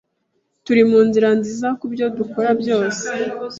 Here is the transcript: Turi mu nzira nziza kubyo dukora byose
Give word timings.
Turi 0.65 0.81
mu 0.89 0.99
nzira 1.07 1.29
nziza 1.39 1.67
kubyo 1.79 2.05
dukora 2.17 2.49
byose 2.61 3.05